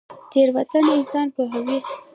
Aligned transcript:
تیروتنه 0.31 0.91
انسان 0.97 1.27
پوهوي 1.35 1.77